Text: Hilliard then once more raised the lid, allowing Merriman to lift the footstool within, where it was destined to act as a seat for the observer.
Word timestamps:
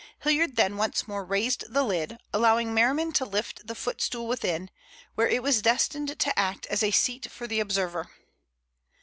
Hilliard 0.21 0.55
then 0.55 0.77
once 0.77 1.07
more 1.07 1.23
raised 1.23 1.71
the 1.71 1.83
lid, 1.83 2.17
allowing 2.33 2.73
Merriman 2.73 3.11
to 3.11 3.23
lift 3.23 3.67
the 3.67 3.75
footstool 3.75 4.27
within, 4.27 4.71
where 5.13 5.29
it 5.29 5.43
was 5.43 5.61
destined 5.61 6.17
to 6.19 6.39
act 6.39 6.65
as 6.71 6.81
a 6.81 6.89
seat 6.89 7.29
for 7.29 7.45
the 7.45 7.59
observer. 7.59 8.09